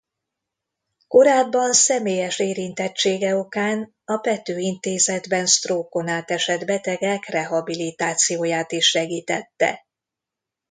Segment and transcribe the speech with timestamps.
[1.07, 9.85] Korábban személyes érintettsége okán a Pető Intézetben stroke-on átesett betegek rehabilitációját is segítette.